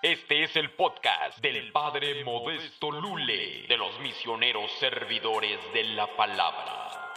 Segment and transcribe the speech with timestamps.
[0.00, 7.12] Este es el podcast del Padre Modesto Lule, de los misioneros servidores de la palabra.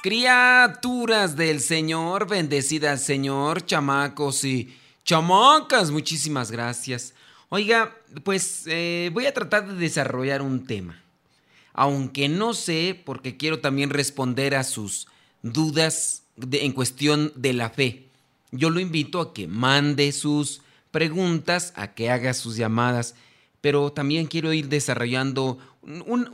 [0.00, 7.14] Criaturas del Señor, bendecida Señor, chamacos y chamacas, muchísimas gracias.
[7.48, 11.02] Oiga, pues eh, voy a tratar de desarrollar un tema,
[11.72, 15.08] aunque no sé, porque quiero también responder a sus
[15.42, 18.08] dudas en cuestión de la fe.
[18.50, 23.14] Yo lo invito a que mande sus preguntas, a que haga sus llamadas,
[23.60, 26.28] pero también quiero ir desarrollando un,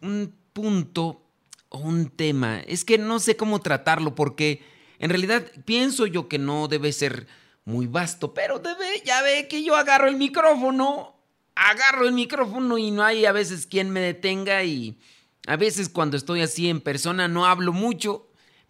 [0.00, 1.22] un punto
[1.68, 2.60] o un tema.
[2.60, 4.62] Es que no sé cómo tratarlo porque
[4.98, 7.26] en realidad pienso yo que no debe ser
[7.64, 11.16] muy vasto, pero debe, ya ve que yo agarro el micrófono,
[11.54, 14.98] agarro el micrófono y no hay a veces quien me detenga y
[15.46, 18.25] a veces cuando estoy así en persona no hablo mucho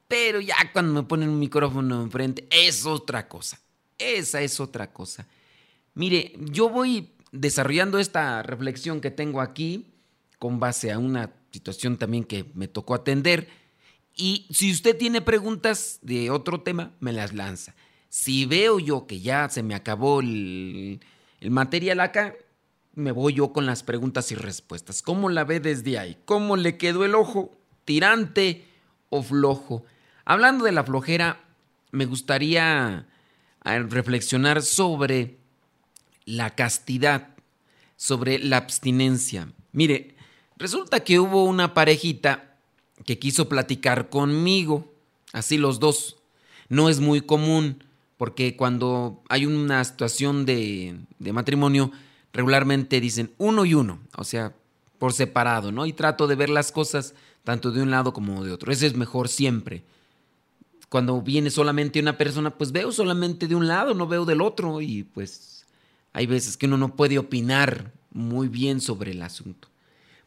[0.09, 3.61] pero ya cuando me ponen un micrófono enfrente, es otra cosa.
[3.99, 5.27] Esa es otra cosa.
[5.95, 9.87] Mire, yo voy desarrollando esta reflexión que tengo aquí
[10.39, 13.49] con base a una situación también que me tocó atender.
[14.15, 17.75] Y si usted tiene preguntas de otro tema, me las lanza.
[18.09, 21.01] Si veo yo que ya se me acabó el,
[21.41, 22.35] el material acá,
[22.95, 25.03] me voy yo con las preguntas y respuestas.
[25.03, 26.17] ¿Cómo la ve desde ahí?
[26.25, 27.57] ¿Cómo le quedó el ojo?
[27.85, 28.65] ¿Tirante
[29.11, 29.85] o flojo?
[30.29, 31.39] Hablando de la flojera,
[31.93, 33.07] me gustaría
[33.63, 35.39] ah, reflexionar sobre
[36.25, 37.29] la castidad,
[37.97, 39.53] sobre la abstinencia.
[39.71, 40.17] Mire,
[40.57, 42.57] resulta que hubo una parejita
[43.05, 44.93] que quiso platicar conmigo,
[45.33, 46.17] así los dos.
[46.69, 47.85] No es muy común,
[48.17, 51.93] porque cuando hay una situación de, de matrimonio,
[52.33, 54.57] regularmente dicen uno y uno, o sea,
[54.99, 55.87] por separado, ¿no?
[55.87, 58.73] Y trato de ver las cosas tanto de un lado como de otro.
[58.73, 59.85] Ese es mejor siempre
[60.89, 64.81] cuando viene solamente una persona, pues veo solamente de un lado, no veo del otro
[64.81, 65.65] y pues
[66.13, 69.69] hay veces que uno no puede opinar muy bien sobre el asunto.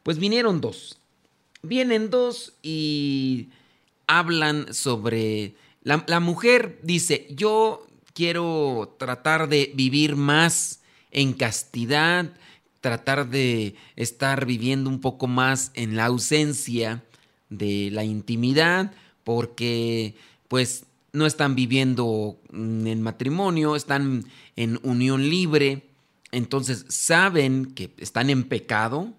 [0.04, 0.98] Pues vinieron dos.
[1.62, 3.50] Vienen dos y
[4.08, 5.56] hablan sobre...
[5.84, 12.32] La, mujer dice, yo quiero tratar de vivir más en castidad,
[12.82, 17.04] tratar de estar viviendo un poco más en la ausencia
[17.50, 18.92] de la intimidad,
[19.24, 20.16] porque
[20.50, 24.26] pues no están viviendo en matrimonio, están
[24.58, 25.84] en unión libre,
[26.32, 29.14] entonces saben que están en pecado,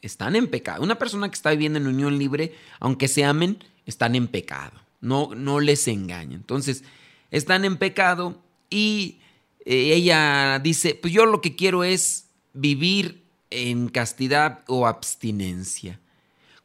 [0.00, 0.82] están en pecado.
[0.82, 5.34] Una persona que está viviendo en unión libre, aunque se amen, están en pecado, no,
[5.34, 6.34] no les engaña.
[6.34, 6.82] Entonces,
[7.30, 9.18] están en pecado y
[9.64, 16.00] eh, ella dice, pues yo lo que quiero es vivir en castidad o abstinencia.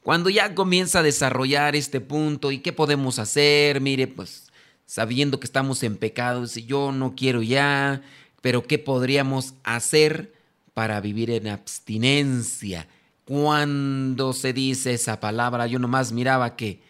[0.03, 4.51] Cuando ya comienza a desarrollar este punto y qué podemos hacer, mire, pues
[4.85, 8.01] sabiendo que estamos en pecado, si yo no quiero ya,
[8.41, 10.33] pero qué podríamos hacer
[10.73, 12.87] para vivir en abstinencia.
[13.25, 16.81] Cuando se dice esa palabra, yo nomás miraba que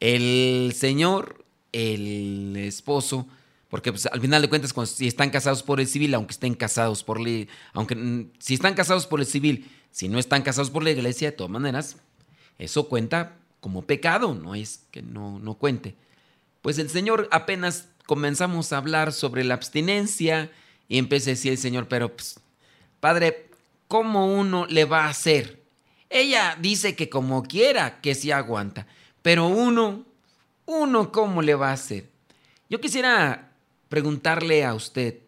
[0.00, 3.28] el Señor, el esposo,
[3.68, 7.04] porque pues, al final de cuentas, si están casados por el civil, aunque estén casados
[7.04, 7.20] por
[7.72, 11.30] aunque mm, si están casados por el civil, si no están casados por la iglesia,
[11.30, 11.96] de todas maneras,
[12.58, 15.94] eso cuenta como pecado, no es que no, no cuente.
[16.62, 20.50] Pues el Señor apenas comenzamos a hablar sobre la abstinencia
[20.88, 22.40] y empecé a decir el Señor, pero pues,
[23.00, 23.48] Padre,
[23.86, 25.62] ¿cómo uno le va a hacer?
[26.10, 28.86] Ella dice que como quiera que se aguanta,
[29.22, 30.04] pero uno,
[30.66, 32.08] uno, ¿cómo le va a hacer?
[32.70, 33.52] Yo quisiera
[33.88, 35.18] preguntarle a usted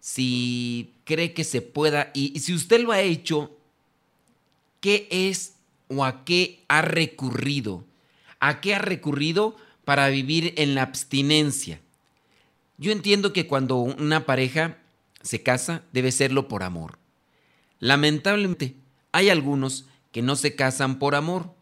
[0.00, 3.56] si cree que se pueda y si usted lo ha hecho,
[4.80, 5.54] ¿qué es
[5.88, 7.84] o a qué ha recurrido?
[8.40, 11.80] ¿A qué ha recurrido para vivir en la abstinencia?
[12.76, 14.78] Yo entiendo que cuando una pareja
[15.22, 16.98] se casa debe serlo por amor.
[17.80, 18.76] Lamentablemente,
[19.12, 21.54] hay algunos que no se casan por amor,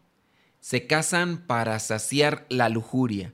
[0.59, 3.33] se casan para saciar la lujuria.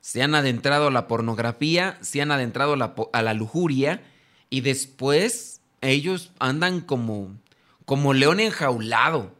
[0.00, 2.74] Se han adentrado a la pornografía, se han adentrado
[3.12, 4.02] a la, lujuria
[4.50, 7.36] y después ellos andan como,
[7.84, 9.35] como león enjaulado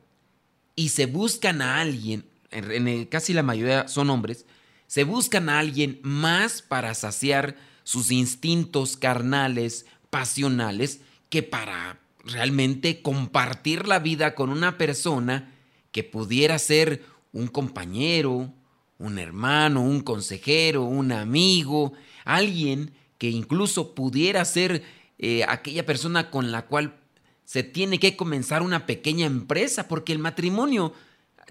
[0.77, 4.45] y se buscan a alguien, en, casi la mayoría son hombres,
[4.87, 11.01] se buscan a alguien más para saciar sus instintos carnales, pasionales,
[11.31, 15.53] que para realmente compartir la vida con una persona
[15.93, 18.53] que pudiera ser un compañero,
[18.99, 21.93] un hermano, un consejero, un amigo,
[22.25, 24.83] alguien que incluso pudiera ser
[25.19, 27.01] eh, aquella persona con la cual
[27.47, 30.93] se tiene que comenzar una pequeña empresa, porque el matrimonio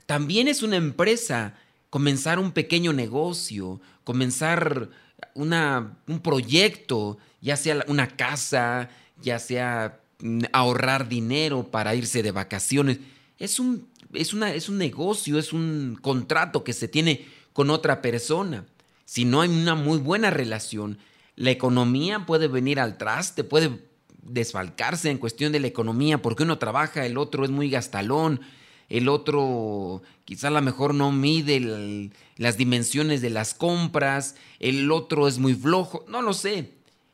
[0.06, 1.56] también es una empresa.
[1.89, 4.89] comenzar un pequeño negocio, comenzar
[5.33, 8.89] una, un proyecto, ya sea una casa,
[9.21, 13.00] ya sea mm, ahorrar dinero para irse de vacaciones.
[13.39, 18.01] Es un, es, una, es un negocio, es un contrato que se tiene con otra
[18.01, 18.65] persona.
[19.06, 20.98] Si no hay una muy buena relación,
[21.38, 23.80] la economía puede venir al traste, puede
[24.25, 28.42] desfalcarse en cuestión de la economía, porque uno trabaja, el otro es muy gastalón,
[28.89, 35.27] el otro quizá a lo mejor no mide las dimensiones de las compras, el otro
[35.27, 36.72] es muy flojo, no lo sé.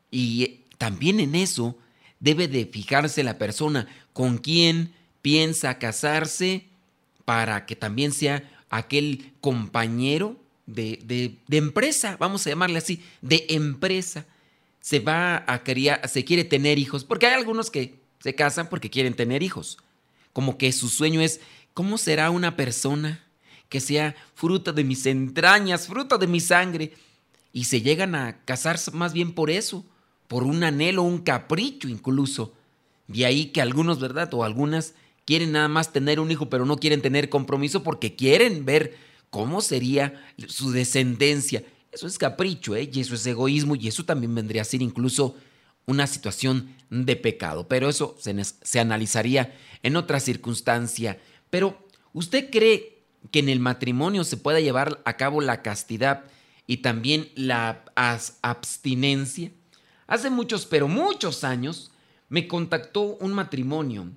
[0.10, 1.78] Y también en eso
[2.20, 6.66] debe de fijarse la persona con quién piensa casarse
[7.26, 14.26] para que también sea aquel compañero de, de, empresa, vamos a llamarle así, de empresa.
[14.82, 18.90] Se va a criar, se quiere tener hijos, porque hay algunos que se casan porque
[18.90, 19.78] quieren tener hijos.
[20.34, 21.40] Como que su sueño es,
[21.74, 23.24] ¿cómo será una persona
[23.70, 26.94] que sea fruto de mis entrañas, fruto de mi sangre?
[27.54, 29.86] Y se llegan a casarse más bien por eso,
[30.28, 32.54] por un anhelo, un capricho incluso.
[33.08, 34.34] De ahí que algunos, ¿verdad?
[34.34, 34.94] O algunas
[35.26, 38.98] quieren nada más tener un hijo, pero no quieren tener compromiso porque quieren ver
[39.30, 41.64] cómo sería su descendencia.
[41.92, 42.90] Eso es capricho, ¿eh?
[42.92, 45.36] Y eso es egoísmo y eso también vendría a ser incluso
[45.86, 47.68] una situación de pecado.
[47.68, 49.54] Pero eso se, analizaría
[49.84, 51.20] en otra circunstancia.
[51.50, 56.24] Pero, ¿usted cree que en el matrimonio se pueda llevar a cabo la castidad
[56.66, 57.84] y también la
[58.42, 59.52] abstinencia?
[60.08, 61.92] Hace muchos, pero muchos años,
[62.30, 64.10] me contactó un matrimonio.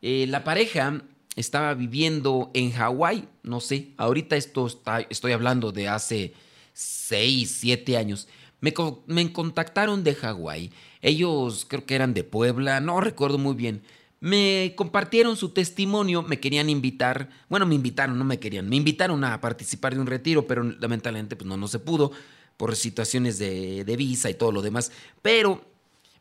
[0.00, 1.02] Eh, la pareja
[1.34, 4.68] estaba viviendo en Hawái, no sé, ahorita esto
[5.10, 6.32] estoy hablando de hace
[6.76, 8.28] 6, 7 años.
[8.60, 8.74] Me,
[9.06, 10.70] me contactaron de Hawái,
[11.00, 13.82] ellos creo que eran de Puebla, no recuerdo muy bien.
[14.20, 19.24] Me compartieron su testimonio, me querían invitar, bueno, me invitaron, no me querían, me invitaron
[19.24, 22.12] a participar de un retiro, pero lamentablemente pues no, no se pudo
[22.56, 24.92] por situaciones de, de visa y todo lo demás.
[25.22, 25.64] Pero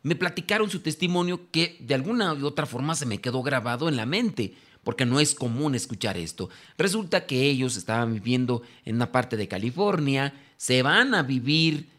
[0.04, 3.98] me platicaron su testimonio que de alguna u otra forma se me quedó grabado en
[3.98, 4.54] la mente
[4.86, 6.50] porque no es común escuchar esto.
[6.78, 11.90] Resulta que ellos estaban viviendo en una parte de California, se van a vivir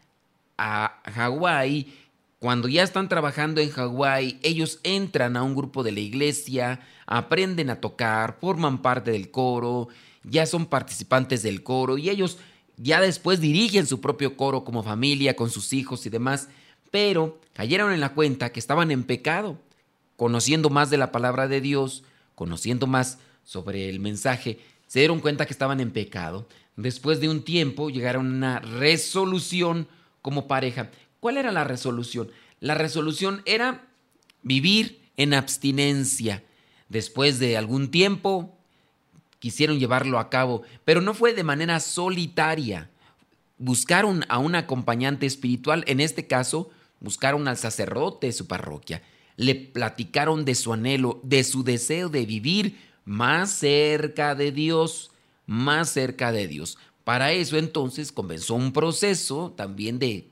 [0.57, 1.93] a Hawái.
[2.39, 7.69] Cuando ya están trabajando en Hawái, ellos entran a un grupo de la iglesia, aprenden
[7.69, 9.89] a tocar, forman parte del coro,
[10.23, 12.37] ya son participantes del coro y ellos
[12.77, 16.47] ya después dirigen su propio coro como familia, con sus hijos y demás,
[16.89, 19.57] pero cayeron en la cuenta que estaban en pecado,
[20.15, 22.03] conociendo más de la palabra de Dios,
[22.37, 26.47] conociendo más sobre el mensaje, se dieron cuenta que estaban en pecado.
[26.75, 29.87] Después de un tiempo llegaron a una resolución
[30.21, 30.91] como pareja.
[31.19, 32.29] ¿Cuál era la resolución?
[32.59, 33.87] La resolución era
[34.43, 36.43] vivir en abstinencia.
[36.89, 38.55] Después de algún tiempo
[39.39, 42.91] quisieron llevarlo a cabo, pero no fue de manera solitaria.
[43.57, 46.69] Buscaron a un acompañante espiritual, en este caso,
[46.99, 49.01] buscaron al sacerdote de su parroquia
[49.37, 55.11] le platicaron de su anhelo, de su deseo de vivir más cerca de Dios,
[55.45, 56.77] más cerca de Dios.
[57.03, 60.27] Para eso entonces comenzó un proceso también de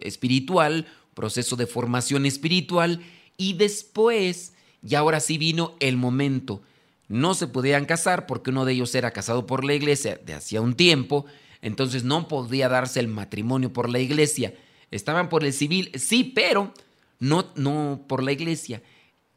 [0.00, 3.02] espiritual, proceso de formación espiritual
[3.36, 6.62] y después, ya ahora sí vino el momento.
[7.08, 10.60] No se podían casar porque uno de ellos era casado por la iglesia de hacía
[10.60, 11.26] un tiempo,
[11.60, 14.54] entonces no podía darse el matrimonio por la iglesia.
[14.90, 16.72] Estaban por el civil, sí, pero
[17.18, 18.82] no, no por la iglesia.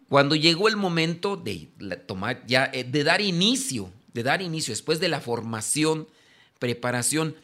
[0.10, 1.70] Cuando llegó el momento de
[2.06, 6.08] tomar ya, eh, de dar inicio, de dar inicio, después de la formación,
[6.60, 7.36] preparación,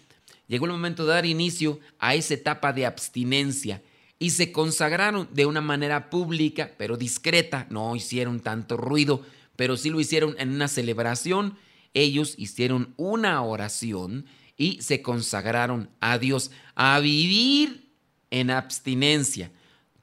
[0.47, 3.81] llegó el momento de dar inicio a esa etapa de abstinencia
[4.19, 9.21] y se consagraron de una manera pública, pero discreta, no hicieron tanto ruido,
[9.57, 11.57] pero sí lo hicieron en una celebración.
[11.93, 14.25] Ellos hicieron una oración
[14.55, 17.89] y se consagraron a Dios a vivir
[18.31, 19.51] en abstinencia.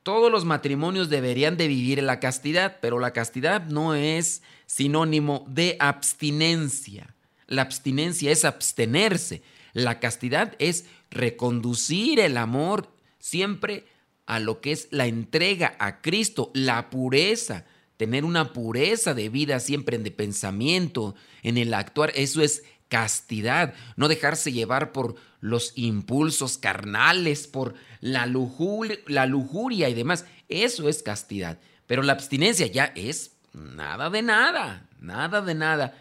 [0.02, 5.44] Todos los matrimonios deberían de vivir en la castidad, pero la castidad no es sinónimo
[5.48, 7.14] de abstinencia.
[7.46, 9.42] La abstinencia es abstenerse.
[9.72, 12.88] La castidad es reconducir el amor
[13.18, 13.84] siempre
[14.26, 17.66] a lo que es la entrega a Cristo, la pureza,
[17.96, 23.74] tener una pureza de vida siempre en de pensamiento, en el actuar, eso es castidad,
[23.96, 30.26] no dejarse llevar por los impulsos carnales, por la lujuria, la lujuria y demás.
[30.48, 31.58] Eso es castidad.
[31.86, 35.94] Pero la abstinencia ya es nada de nada, nada de nada.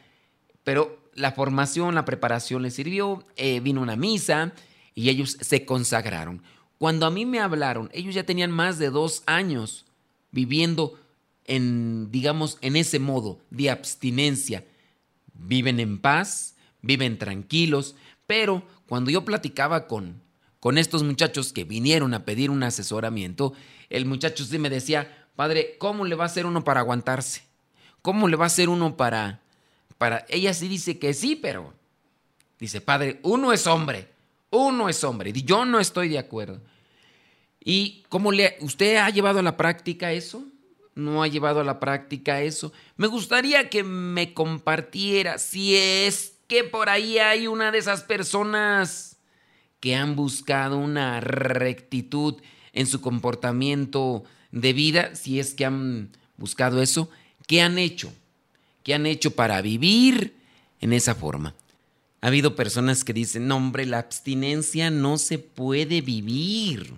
[0.63, 4.53] Pero la formación, la preparación les sirvió, eh, vino una misa
[4.93, 6.43] y ellos se consagraron.
[6.77, 9.85] Cuando a mí me hablaron, ellos ya tenían más de dos años
[10.31, 10.99] viviendo
[11.45, 14.65] en, digamos, en ese modo de abstinencia.
[15.33, 17.95] Viven en paz, viven tranquilos,
[18.27, 20.19] pero cuando yo platicaba con,
[20.59, 23.53] con estos muchachos que vinieron a pedir un asesoramiento,
[23.89, 27.43] el muchacho sí me decía, padre, ¿cómo le va a hacer uno para aguantarse?
[28.01, 29.41] ¿Cómo le va a hacer uno para...
[29.99, 30.25] para...
[30.27, 31.73] Ella sí dice que sí, pero...
[32.59, 34.09] Dice, padre, uno es hombre,
[34.49, 35.31] uno es hombre.
[35.33, 36.59] Y yo no estoy de acuerdo.
[37.63, 38.57] ¿Y cómo le...
[38.61, 40.43] ¿Usted ha llevado a la práctica eso?
[40.95, 42.73] ¿No ha llevado a la práctica eso?
[42.97, 49.17] Me gustaría que me compartiera si es que por ahí hay una de esas personas
[49.79, 52.41] que han buscado una rectitud
[52.73, 57.09] en su comportamiento de vida, si es que han buscado eso,
[57.47, 58.11] ¿qué han hecho?
[58.83, 60.35] ¿Qué han hecho para vivir
[60.81, 61.53] en esa forma?
[62.21, 66.95] Ha habido personas que dicen, no hombre, la abstinencia no se puede vivir.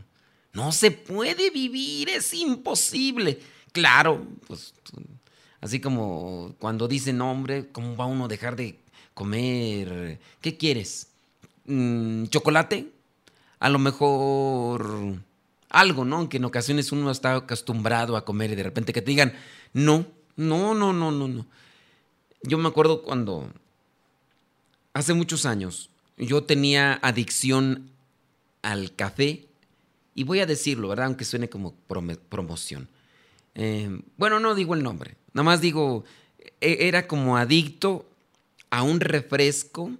[0.54, 3.40] No se puede vivir, es imposible.
[3.74, 4.74] Claro, pues
[5.60, 8.81] así como cuando dicen, no hombre, ¿cómo va uno a dejar de
[9.14, 10.20] comer?
[10.42, 11.08] ¿Qué quieres?
[11.66, 12.92] Mm, ¿Chocolate?
[13.60, 15.20] A lo mejor
[15.70, 16.30] algo, ¿no?
[16.30, 19.34] Que en ocasiones uno está acostumbrado a comer y de repente que te digan,
[19.74, 21.46] no, no, no, no, no, no.
[22.44, 23.50] Yo me acuerdo cuando,
[24.94, 27.92] hace muchos años, yo tenía adicción
[28.62, 29.48] al café,
[30.14, 31.08] y voy a decirlo, ¿verdad?
[31.08, 31.74] Aunque suene como
[32.30, 32.90] promoción.
[33.56, 36.06] Eh, bueno, no digo el nombre, nada más digo,
[36.62, 38.10] e-, era como adicto
[38.72, 39.92] a un refresco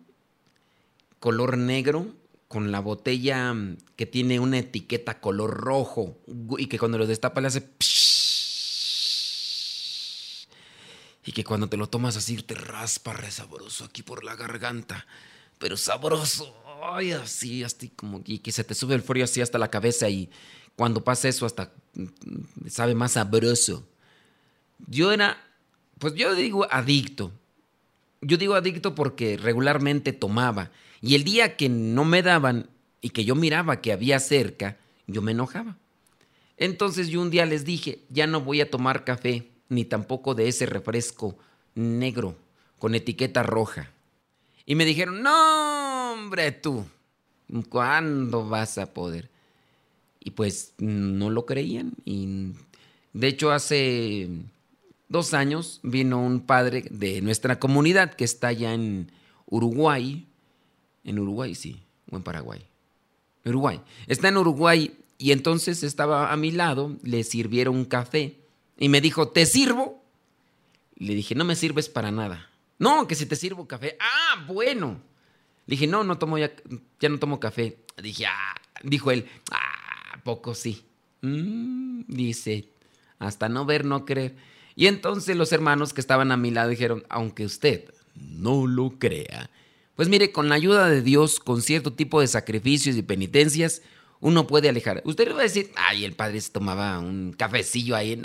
[1.20, 2.08] color negro
[2.48, 6.18] con la botella mm, que tiene una etiqueta color rojo
[6.58, 7.70] y que cuando lo destapa le hace
[11.24, 15.06] y que cuando te lo tomas así te raspa re sabroso aquí por la garganta,
[15.60, 19.60] pero sabroso, ay, así, así como y que se te sube el frío así hasta
[19.60, 20.30] la cabeza y
[20.76, 23.88] cuando pasa eso hasta mm, sabe más sabroso.
[24.88, 25.38] Yo era,
[26.00, 27.32] pues yo digo adicto.
[28.22, 32.70] Yo digo adicto porque regularmente tomaba y el día que no me daban
[33.02, 35.78] y que yo miraba que había cerca, yo me enojaba.
[36.58, 40.48] Entonces yo un día les dije, ya no voy a tomar café, ni tampoco de
[40.48, 41.36] ese refresco
[41.74, 42.38] negro
[42.78, 43.92] con etiqueta roja.
[44.68, 46.86] Y me dijeron, no, hombre, tú,
[47.70, 49.30] ¿cuándo vas a poder?
[50.20, 51.94] Y pues no lo creían.
[52.06, 52.52] Y
[53.14, 54.30] de hecho hace
[55.12, 59.12] dos años vino un padre de nuestra comunidad que está allá en
[59.46, 60.26] Uruguay,
[61.04, 62.66] en Uruguay, sí, o en Paraguay.
[63.46, 63.82] Uruguay.
[64.08, 68.38] Está en Uruguay y entonces estaba a mi lado, le sirvieron un café
[68.78, 70.02] y me dijo, ¿te sirvo?
[70.96, 72.50] Le dije, no me sirves para nada.
[72.80, 73.98] No, que si te sirvo café.
[74.00, 75.02] Ah, bueno.
[75.68, 76.52] Le dije, no, no tomo ya,
[77.00, 77.78] ya no tomo café.
[78.02, 80.86] Dije, ah, dijo él, ah, poco sí.
[81.22, 82.70] Mm, dice,
[83.20, 84.36] hasta no ver, no creer.
[84.82, 89.52] Y entonces los hermanos que estaban a mi lado dijeron, aunque usted no lo crea,
[89.94, 93.84] pues mire, con la ayuda de Dios, con cierto tipo de sacrificios y penitencias,
[94.22, 95.04] uno puede alejar.
[95.06, 98.20] Usted va a decir, ay, el padre se tomaba un cafecillo ahí,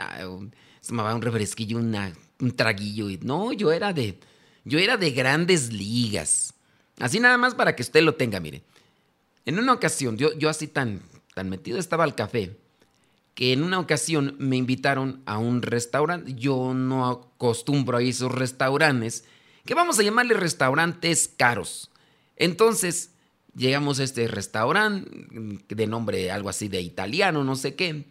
[0.80, 3.08] se tomaba un refresquillo, un traguillo.
[3.20, 4.18] No, yo era de,
[4.64, 6.54] yo era de grandes ligas.
[6.98, 8.62] Así nada más para que usted lo tenga, mire.
[9.44, 11.02] En una ocasión, yo, yo así tan,
[11.34, 12.56] tan metido estaba al café,
[13.36, 16.34] que en una ocasión me invitaron a un restaurante.
[16.34, 19.26] Yo no acostumbro a esos restaurantes
[19.66, 21.90] que vamos a llamarle restaurantes caros.
[22.36, 23.10] Entonces,
[23.54, 25.10] llegamos a este restaurante
[25.68, 28.06] de nombre algo así de italiano, no sé qué,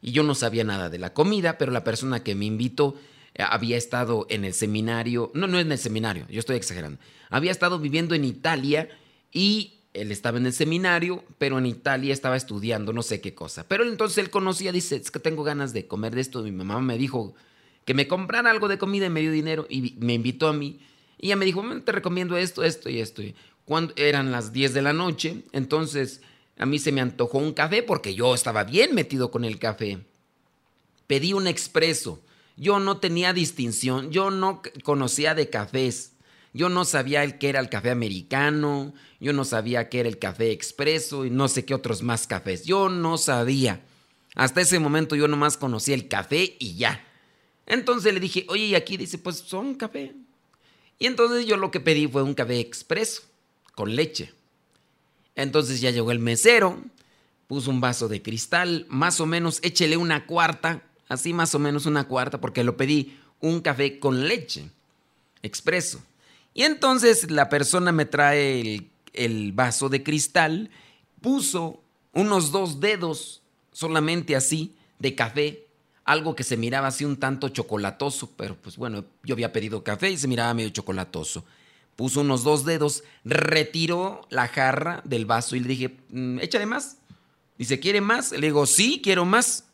[0.00, 2.94] y yo no sabía nada de la comida, pero la persona que me invitó
[3.34, 7.00] eh, había estado en el seminario, no, no en el seminario, yo estoy exagerando,
[7.30, 8.88] había estado viviendo en Italia
[9.32, 13.66] y él estaba en el seminario, pero en Italia estaba estudiando no sé qué cosa.
[13.68, 16.80] Pero entonces él conocía, dice, es que tengo ganas de comer de esto, mi mamá
[16.80, 17.34] me dijo,
[17.84, 20.80] que me comprara algo de comida y me dio dinero y me invitó a mí.
[21.18, 23.22] Y ella me dijo, te recomiendo esto, esto y esto.
[23.64, 26.20] Cuando eran las 10 de la noche, entonces
[26.58, 29.98] a mí se me antojó un café porque yo estaba bien metido con el café.
[31.06, 32.20] Pedí un expreso.
[32.56, 36.11] Yo no tenía distinción, yo no conocía de cafés.
[36.54, 40.18] Yo no sabía el que era el café americano, yo no sabía qué era el
[40.18, 42.64] café expreso y no sé qué otros más cafés.
[42.64, 43.80] Yo no sabía.
[44.34, 47.06] Hasta ese momento yo nomás conocía el café y ya.
[47.66, 50.14] Entonces le dije, oye, y aquí dice, pues son café.
[50.98, 53.22] Y entonces yo lo que pedí fue un café expreso,
[53.74, 54.32] con leche.
[55.34, 56.82] Entonces ya llegó el mesero,
[57.46, 61.86] puso un vaso de cristal, más o menos, échele una cuarta, así más o menos
[61.86, 64.70] una cuarta, porque lo pedí un café con leche,
[65.42, 66.02] expreso.
[66.54, 70.70] Y entonces la persona me trae el, vaso de cristal,
[71.20, 71.82] puso
[72.12, 73.42] unos dos dedos
[73.72, 75.66] solamente así de café
[76.04, 80.10] algo que se miraba así un tanto chocolatoso, pero pues bueno, yo había pedido café
[80.10, 81.44] y se miraba medio chocolatoso.
[81.94, 86.96] puso unos dos dedos, retiró la jarra del vaso y le dije, mm, échale más.
[87.58, 88.32] Dice, ¿quiere más?
[88.32, 89.66] Le digo, sí, quiero más.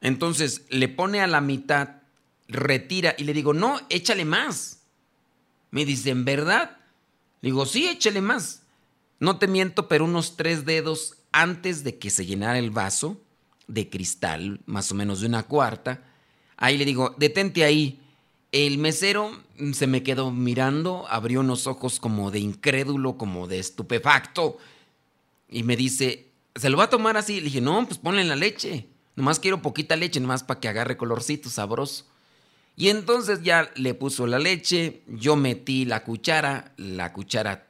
[0.00, 1.96] Entonces le pone a la mitad,
[2.48, 4.81] retira y le digo, no, échale más.
[5.72, 6.76] Me dice, ¿en verdad?
[7.40, 8.62] Le digo, sí, échale más.
[9.18, 13.20] No te miento, pero unos tres dedos antes de que se llenara el vaso
[13.66, 16.04] de cristal, más o menos de una cuarta,
[16.56, 18.00] ahí le digo, detente ahí.
[18.52, 19.32] El mesero
[19.72, 24.58] se me quedó mirando, abrió unos ojos como de incrédulo, como de estupefacto,
[25.48, 27.36] y me dice, ¿se lo va a tomar así?
[27.36, 28.88] Le dije, no, pues ponle la leche.
[29.16, 32.06] Nomás quiero poquita leche, nomás para que agarre colorcito sabroso.
[32.76, 37.66] Y entonces ya le puso la leche, yo metí la cuchara, la cuchara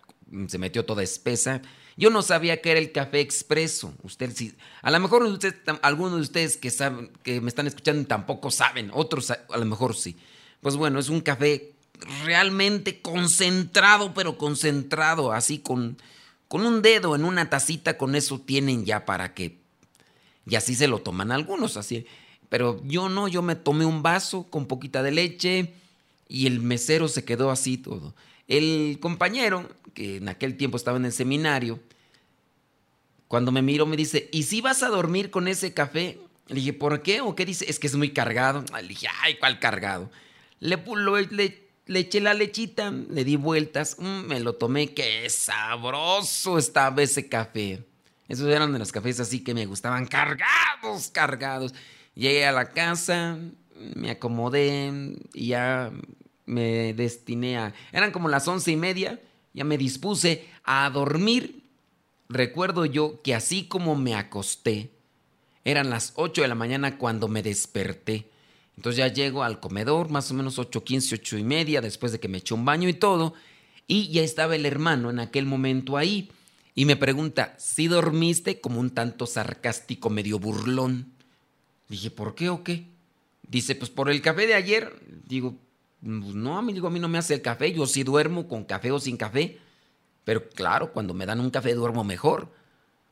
[0.47, 1.61] se metió toda espesa.
[1.97, 3.95] Yo no sabía que era el café expreso.
[4.03, 8.07] Usted sí, a lo mejor usted, algunos de ustedes que saben, que me están escuchando
[8.07, 10.17] tampoco saben, otros a, a lo mejor sí.
[10.61, 11.73] Pues bueno, es un café
[12.25, 15.99] realmente concentrado, pero concentrado, así con,
[16.49, 19.59] con un dedo en una tacita, con eso tienen ya para que,
[20.47, 22.07] y así se lo toman algunos, así.
[22.53, 25.73] Pero yo no, yo me tomé un vaso con poquita de leche
[26.29, 28.15] y el mesero se quedó así todo.
[28.47, 31.81] El compañero, que en aquel tiempo estaba en el seminario,
[33.27, 36.19] cuando me miró me dice, ¿y si vas a dormir con ese café?
[36.49, 37.23] Le dije, ¿por qué?
[37.23, 37.65] ¿O qué dice?
[37.71, 38.63] Es que es muy cargado.
[38.83, 40.11] Le dije, ay, ¿cuál cargado?
[40.61, 40.77] Le,
[41.31, 47.03] le, le eché la lechita, le di vueltas, mmm, me lo tomé, qué sabroso estaba
[47.03, 47.83] ese café.
[48.29, 51.73] Esos eran de los cafés así que me gustaban, cargados, cargados.
[52.15, 53.39] Llegué a la casa,
[53.95, 55.93] me acomodé y ya
[56.47, 57.75] me destiné a...
[57.93, 59.21] Eran como las once y media,
[59.55, 61.63] ya me dispuse a dormir.
[62.29, 64.91] Recuerdo yo que así como me acosté,
[65.65, 68.31] eran las ocho de la mañana cuando me desperté.
[68.77, 72.21] Entonces ya llego al comedor, más o menos ocho quince, ocho y media, después de
[72.21, 73.35] que me eché un baño y todo,
[73.87, 76.31] y ya estaba el hermano en aquel momento ahí.
[76.75, 78.61] Y me pregunta, ¿si dormiste?
[78.61, 81.13] Como un tanto sarcástico, medio burlón.
[81.93, 82.87] Dije, ¿por qué o qué?
[83.47, 84.99] Dice, pues por el café de ayer.
[85.27, 85.59] Digo,
[86.01, 87.71] pues no, amigo, a mí no me hace el café.
[87.71, 89.59] Yo sí duermo con café o sin café.
[90.25, 92.51] Pero claro, cuando me dan un café duermo mejor.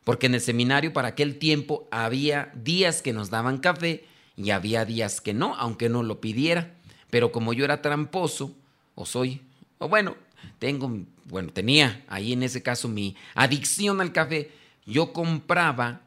[0.03, 4.87] Porque en el seminario para aquel tiempo había días que nos daban café y había
[4.87, 6.75] días que no, aunque no lo pidiera.
[7.11, 8.57] Pero como yo era tramposo,
[8.95, 9.43] o soy,
[9.77, 10.16] o bueno,
[10.59, 14.53] tengo, bueno, tenía ahí en ese caso mi adicción al café,
[14.87, 16.01] yo compraba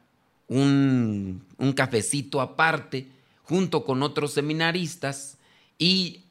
[0.48, 3.08] un, un cafecito aparte
[3.42, 5.38] junto con otros seminaristas
[5.78, 6.24] y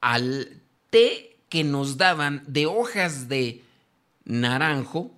[0.00, 3.62] al té que nos daban de hojas de
[4.24, 5.12] naranjo,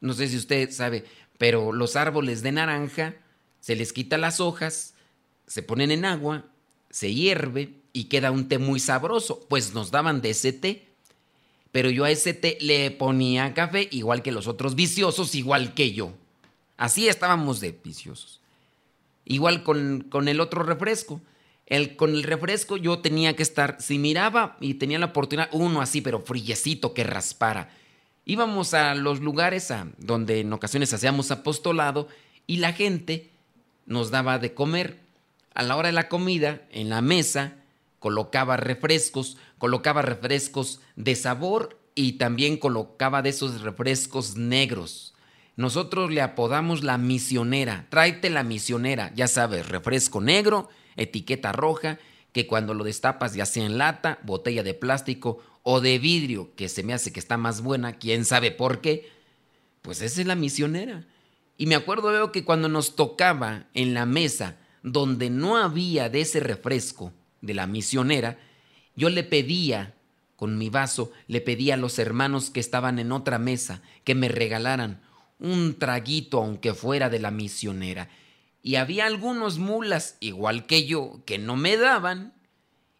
[0.00, 1.04] no sé si usted sabe,
[1.38, 3.14] pero los árboles de naranja,
[3.60, 4.94] se les quita las hojas,
[5.46, 6.46] se ponen en agua,
[6.90, 9.46] se hierve y queda un té muy sabroso.
[9.48, 10.88] Pues nos daban de ese té,
[11.70, 15.92] pero yo a ese té le ponía café, igual que los otros viciosos, igual que
[15.92, 16.12] yo.
[16.76, 18.40] Así estábamos de viciosos.
[19.24, 21.20] Igual con, con el otro refresco.
[21.66, 25.80] El, con el refresco yo tenía que estar, si miraba y tenía la oportunidad, uno
[25.80, 27.70] así, pero friecito que raspara.
[28.24, 32.08] Íbamos a los lugares a, donde en ocasiones hacíamos apostolado
[32.46, 33.30] y la gente
[33.86, 35.00] nos daba de comer.
[35.54, 37.56] A la hora de la comida, en la mesa,
[37.98, 45.11] colocaba refrescos, colocaba refrescos de sabor y también colocaba de esos refrescos negros.
[45.56, 47.86] Nosotros le apodamos la misionera.
[47.90, 51.98] Tráete la misionera, ya sabes, refresco negro, etiqueta roja,
[52.32, 56.68] que cuando lo destapas ya sea en lata, botella de plástico o de vidrio, que
[56.68, 59.10] se me hace que está más buena, quién sabe por qué,
[59.82, 61.04] pues esa es la misionera.
[61.58, 66.22] Y me acuerdo veo que cuando nos tocaba en la mesa donde no había de
[66.22, 67.12] ese refresco
[67.42, 68.38] de la misionera,
[68.96, 69.94] yo le pedía
[70.36, 74.28] con mi vaso, le pedía a los hermanos que estaban en otra mesa que me
[74.28, 75.00] regalaran
[75.42, 78.08] un traguito aunque fuera de la misionera.
[78.62, 82.32] Y había algunos mulas, igual que yo, que no me daban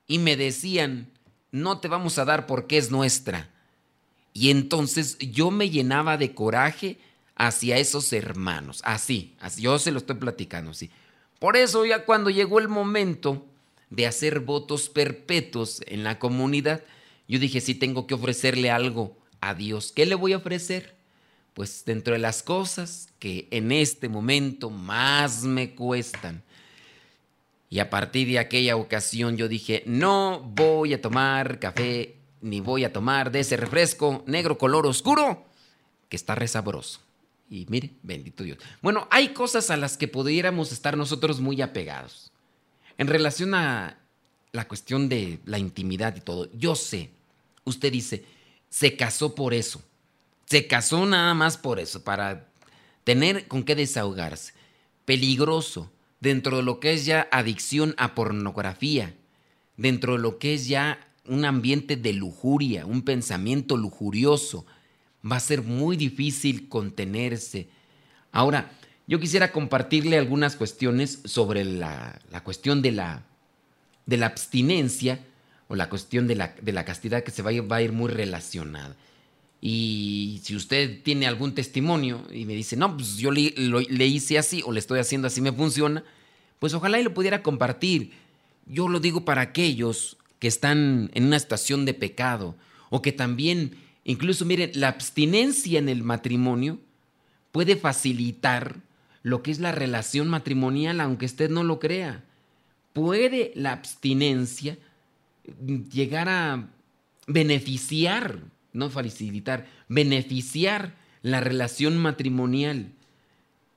[0.09, 1.12] y me decían,
[1.52, 3.48] no te vamos a dar porque es nuestra.
[4.35, 6.98] Y entonces yo me llenaba de coraje
[7.37, 10.90] hacia esos hermanos, así, así yo se lo estoy platicando, así.
[11.38, 13.46] Por eso ya cuando llegó el momento
[13.90, 16.83] de hacer votos perpetuos en la comunidad,
[17.28, 19.92] yo dije, sí tengo que ofrecerle algo a Dios.
[19.92, 21.02] ¿Qué le voy a ofrecer?
[21.55, 26.43] Pues dentro de las cosas que en este momento más me cuestan.
[27.69, 32.85] Y a partir de aquella ocasión yo dije, no voy a tomar café ni voy
[32.85, 35.47] a tomar de ese refresco negro color oscuro
[36.09, 37.01] que está resabroso.
[37.49, 38.59] Y mire, bendito Dios.
[38.81, 42.33] Bueno, hay cosas a las que pudiéramos estar nosotros muy apegados.
[42.99, 43.99] En relación a
[44.53, 47.11] la cuestión de la intimidad y todo, yo sé,
[47.65, 48.25] usted dice,
[48.69, 49.83] se casó por eso.
[50.46, 52.48] Se casó nada más por eso, para
[53.05, 54.52] tener con qué desahogarse.
[55.05, 59.14] Peligroso dentro de lo que es ya adicción a pornografía,
[59.76, 64.66] dentro de lo que es ya un ambiente de lujuria, un pensamiento lujurioso.
[65.28, 67.68] Va a ser muy difícil contenerse.
[68.33, 68.72] Ahora,
[69.07, 73.24] yo quisiera compartirle algunas cuestiones sobre la, cuestión de la,
[74.07, 75.24] de la abstinencia
[75.68, 77.92] o la cuestión de la, de la castidad que se va a, va a ir
[77.92, 78.96] muy relacionada.
[79.64, 84.37] Y si usted tiene algún testimonio y me dice, no, pues yo le, le, hice
[84.37, 86.03] así o le estoy haciendo así, me funciona,
[86.59, 88.11] pues ojalá y lo pudiera compartir.
[88.66, 92.57] Yo lo digo para aquellos que están en una situación de pecado
[92.90, 96.81] o que también, incluso miren, la abstinencia en el matrimonio
[97.53, 98.81] puede facilitar
[99.22, 102.25] lo que es la relación matrimonial, aunque usted no lo crea.
[102.92, 104.77] Puede la abstinencia
[105.88, 106.68] llegar a
[107.29, 108.40] beneficiar
[108.72, 112.92] no facilitar, beneficiar la relación matrimonial.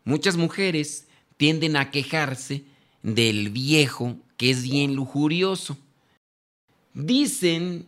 [0.04, 2.64] Muchas mujeres tienden a quejarse
[3.04, 5.78] del viejo que es bien lujurioso.
[6.94, 7.88] Dicen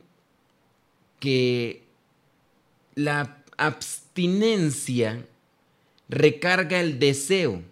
[1.20, 1.84] que
[2.96, 5.26] la abstinencia
[6.10, 7.64] recarga el deseo,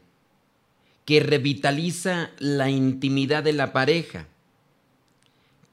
[1.05, 4.27] que revitaliza la intimidad de la pareja,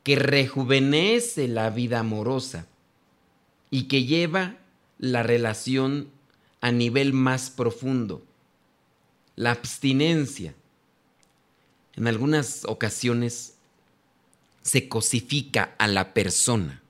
[0.03, 2.66] que rejuvenece la vida amorosa
[3.73, 4.59] y que lleva
[4.99, 6.11] la relación
[6.61, 8.23] a nivel más profundo.
[9.35, 10.55] La abstinencia.
[11.97, 13.55] En algunas ocasiones
[14.61, 16.83] se cosifica a la persona.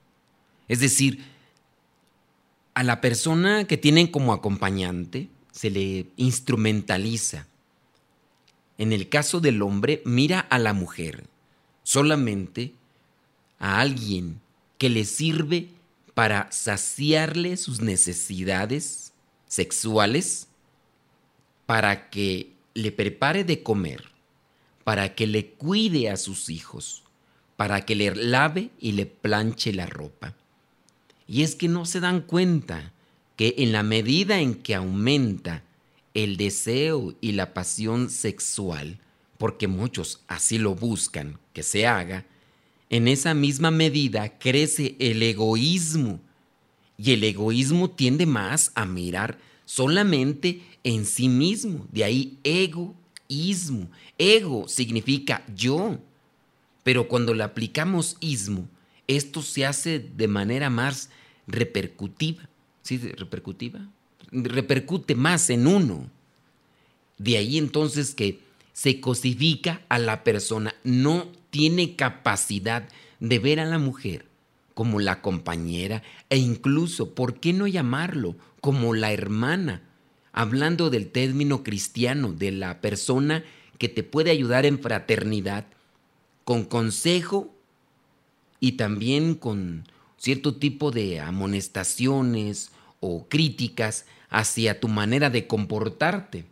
[0.66, 1.24] Es decir,
[2.74, 7.46] a la persona que tienen como acompañante se le instrumentaliza.
[8.76, 11.28] En el caso del hombre, mira a la mujer
[11.84, 12.74] solamente
[13.60, 14.40] a alguien
[14.78, 15.68] que le sirve
[16.14, 19.12] para saciarle sus necesidades
[19.46, 20.48] sexuales,
[21.66, 24.04] para que le prepare de comer,
[24.84, 27.02] para que le cuide a sus hijos,
[27.56, 30.34] para que le lave y le planche la ropa.
[31.26, 32.92] Y es que no se dan cuenta
[33.36, 35.62] que en la medida en que aumenta
[36.14, 38.98] el deseo y la pasión sexual,
[39.38, 42.26] porque muchos así lo buscan que se haga,
[42.92, 46.20] en esa misma medida crece el egoísmo.
[46.98, 51.86] Y el egoísmo tiende más a mirar solamente en sí mismo.
[51.90, 53.88] De ahí egoísmo.
[54.18, 55.98] Ego significa yo.
[56.82, 58.68] Pero cuando le aplicamos ismo,
[59.06, 61.08] esto se hace de manera más
[61.46, 62.46] repercutiva.
[62.82, 62.98] ¿Sí?
[62.98, 63.88] ¿Repercutiva?
[64.30, 66.10] Repercute más en uno.
[67.16, 68.40] De ahí entonces que
[68.74, 70.74] se cosifica a la persona.
[70.84, 72.88] No tiene capacidad
[73.20, 74.24] de ver a la mujer
[74.72, 79.82] como la compañera e incluso, ¿por qué no llamarlo como la hermana?
[80.32, 83.44] Hablando del término cristiano, de la persona
[83.76, 85.66] que te puede ayudar en fraternidad,
[86.44, 87.54] con consejo
[88.58, 89.84] y también con
[90.16, 96.46] cierto tipo de amonestaciones o críticas hacia tu manera de comportarte.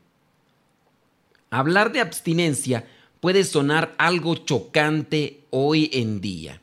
[1.49, 2.87] Hablar de abstinencia
[3.21, 6.61] puede sonar algo chocante hoy en día.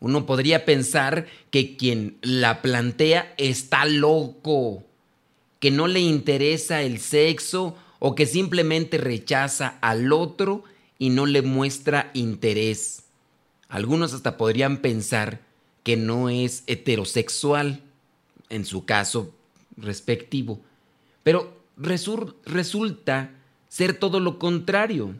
[0.00, 4.84] Uno podría pensar que quien la plantea está loco,
[5.58, 10.62] que no le interesa el sexo o que simplemente rechaza al otro
[10.98, 13.04] y no le muestra interés.
[13.68, 15.40] Algunos hasta podrían pensar
[15.82, 17.82] que no es heterosexual,
[18.50, 19.34] en su caso
[19.76, 20.60] respectivo,
[21.22, 23.30] pero resulta
[23.68, 25.14] ser todo lo contrario.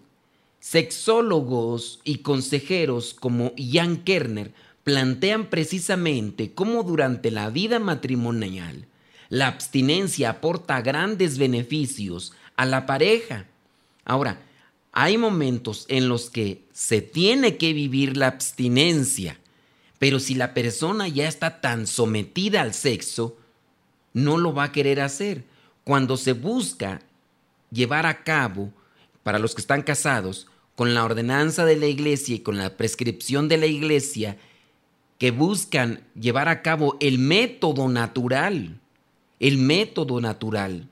[0.60, 4.52] Sexólogos y consejeros como Jan Kerner
[4.84, 8.86] plantean precisamente cómo durante la vida matrimonial
[9.28, 13.46] la abstinencia aporta grandes beneficios a la pareja.
[14.04, 14.40] Ahora,
[14.92, 19.38] hay momentos en los que se tiene que vivir la abstinencia,
[19.98, 23.36] pero si la persona ya está tan sometida al sexo,
[24.12, 25.44] no lo va a querer hacer.
[25.84, 27.00] Cuando se busca
[27.70, 28.72] llevar a cabo
[29.28, 33.46] para los que están casados, con la ordenanza de la iglesia y con la prescripción
[33.46, 34.38] de la iglesia,
[35.18, 38.80] que buscan llevar a cabo el método natural,
[39.38, 40.88] el método natural,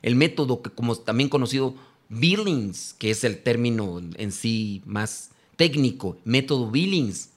[0.00, 1.74] el método que como también conocido
[2.08, 7.28] Billings, que es el término en sí más técnico, método Billings.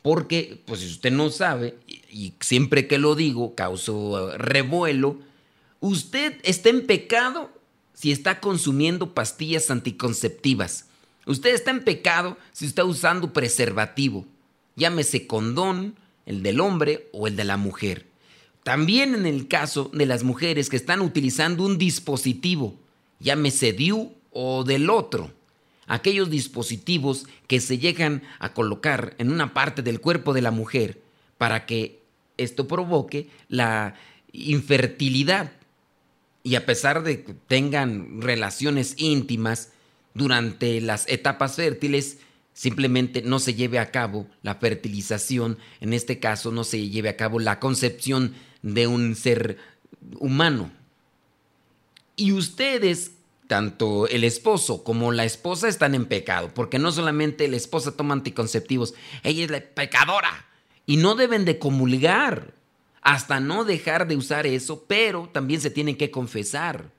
[0.00, 5.18] Porque, pues si usted no sabe, y siempre que lo digo, causo revuelo,
[5.80, 7.50] usted está en pecado
[8.02, 10.86] si está consumiendo pastillas anticonceptivas.
[11.24, 14.26] Usted está en pecado si está usando preservativo.
[14.74, 15.94] Llámese condón,
[16.26, 18.08] el del hombre o el de la mujer.
[18.64, 22.76] también en el caso de las mujeres que están utilizando un dispositivo,
[23.20, 25.30] llámese DIU o del otro,
[25.86, 31.00] aquellos dispositivos que se llegan a colocar en una parte del cuerpo de la mujer
[31.38, 32.00] para que
[32.36, 33.94] esto provoque la
[34.32, 35.52] infertilidad.
[36.42, 39.70] Y a pesar de que tengan relaciones íntimas
[40.14, 42.18] durante las etapas fértiles,
[42.52, 47.16] simplemente no se lleve a cabo la fertilización, en este caso no se lleve a
[47.16, 49.58] cabo la concepción de un ser
[50.18, 50.70] humano.
[52.16, 53.12] Y ustedes,
[53.46, 58.14] tanto el esposo como la esposa, están en pecado, porque no solamente la esposa toma
[58.14, 60.46] anticonceptivos, ella es la pecadora
[60.86, 62.54] y no deben de comulgar
[63.02, 66.90] hasta no dejar de usar eso, pero también se tienen que confesar.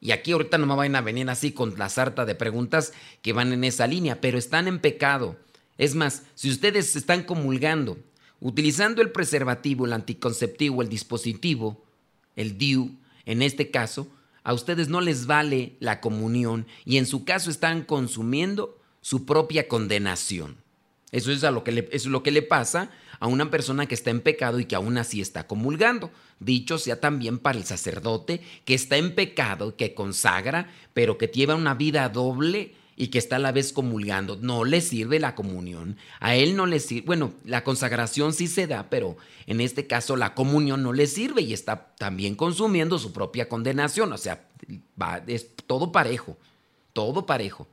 [0.00, 3.34] Y aquí ahorita no me van a venir así con la sarta de preguntas que
[3.34, 5.36] van en esa línea, pero están en pecado.
[5.76, 7.98] Es más, si ustedes están comulgando,
[8.40, 11.84] utilizando el preservativo, el anticonceptivo, el dispositivo,
[12.34, 14.08] el DIU, en este caso,
[14.42, 19.68] a ustedes no les vale la comunión y en su caso están consumiendo su propia
[19.68, 20.56] condenación.
[21.12, 23.94] Eso es, a lo que le, es lo que le pasa a una persona que
[23.94, 26.10] está en pecado y que aún así está comulgando.
[26.38, 31.54] Dicho sea también para el sacerdote que está en pecado, que consagra, pero que lleva
[31.54, 34.36] una vida doble y que está a la vez comulgando.
[34.36, 35.96] No le sirve la comunión.
[36.20, 37.06] A él no le sirve.
[37.06, 41.42] Bueno, la consagración sí se da, pero en este caso la comunión no le sirve
[41.42, 44.12] y está también consumiendo su propia condenación.
[44.12, 44.46] O sea,
[45.00, 46.36] va, es todo parejo.
[46.92, 47.66] Todo parejo.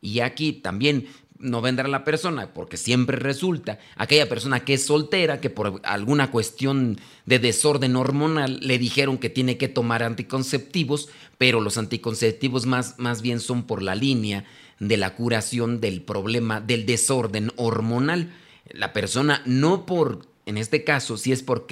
[0.00, 1.08] Y aquí también
[1.38, 6.30] no vendrá la persona, porque siempre resulta aquella persona que es soltera, que por alguna
[6.30, 12.98] cuestión de desorden hormonal le dijeron que tiene que tomar anticonceptivos, pero los anticonceptivos más,
[12.98, 14.44] más bien son por la línea
[14.80, 18.32] de la curación del problema del desorden hormonal.
[18.70, 21.66] La persona no por, en este caso, si es por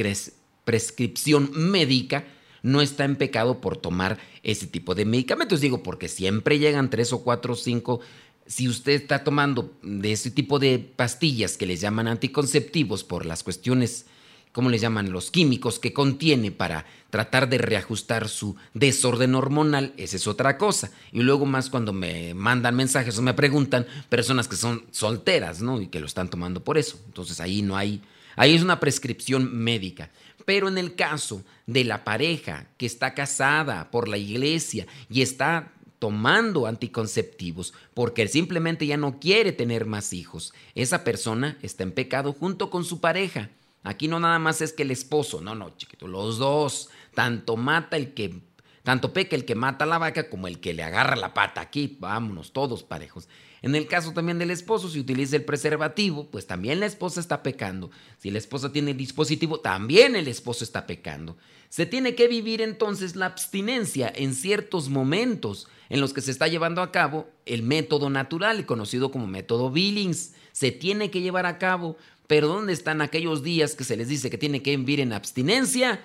[0.64, 2.24] prescripción médica,
[2.62, 5.60] no está en pecado por tomar ese tipo de medicamentos.
[5.60, 8.00] Digo, porque siempre llegan tres o cuatro o cinco
[8.46, 13.42] si usted está tomando de ese tipo de pastillas que les llaman anticonceptivos por las
[13.42, 14.06] cuestiones,
[14.52, 15.12] ¿cómo les llaman?
[15.12, 20.90] Los químicos que contiene para tratar de reajustar su desorden hormonal, esa es otra cosa.
[21.12, 25.80] Y luego más cuando me mandan mensajes o me preguntan personas que son solteras, ¿no?
[25.80, 26.98] Y que lo están tomando por eso.
[27.06, 28.00] Entonces ahí no hay,
[28.36, 30.10] ahí es una prescripción médica.
[30.44, 35.72] Pero en el caso de la pareja que está casada por la iglesia y está
[35.98, 40.52] tomando anticonceptivos porque simplemente ya no quiere tener más hijos.
[40.74, 43.50] Esa persona está en pecado junto con su pareja.
[43.82, 47.96] Aquí no nada más es que el esposo, no, no, chiquito, los dos, tanto mata
[47.96, 48.40] el que,
[48.82, 51.60] tanto peca el que mata la vaca como el que le agarra la pata.
[51.60, 53.28] Aquí, vámonos, todos parejos.
[53.62, 57.42] En el caso también del esposo, si utiliza el preservativo, pues también la esposa está
[57.42, 57.90] pecando.
[58.18, 61.36] Si la esposa tiene el dispositivo, también el esposo está pecando.
[61.68, 66.48] Se tiene que vivir entonces la abstinencia en ciertos momentos en los que se está
[66.48, 70.34] llevando a cabo el método natural, conocido como método Billings.
[70.52, 74.30] Se tiene que llevar a cabo, pero ¿dónde están aquellos días que se les dice
[74.30, 76.00] que tiene que vivir en abstinencia?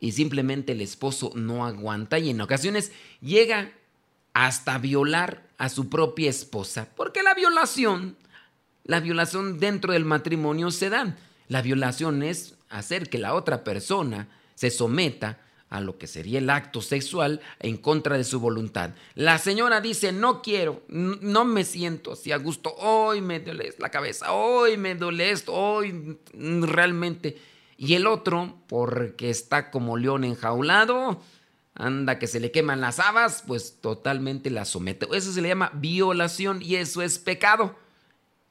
[0.00, 3.72] Y simplemente el esposo no aguanta y en ocasiones llega
[4.34, 6.88] hasta violar a su propia esposa.
[6.96, 8.16] Porque la violación,
[8.84, 11.16] la violación dentro del matrimonio se da.
[11.48, 15.38] La violación es hacer que la otra persona se someta
[15.72, 18.90] a lo que sería el acto sexual en contra de su voluntad.
[19.14, 23.88] La señora dice, no quiero, no me siento así a gusto, hoy me duele la
[23.88, 27.38] cabeza, hoy me duele esto, hoy realmente.
[27.78, 31.22] Y el otro, porque está como león enjaulado,
[31.74, 35.08] anda que se le queman las habas, pues totalmente la somete.
[35.12, 37.76] Eso se le llama violación y eso es pecado.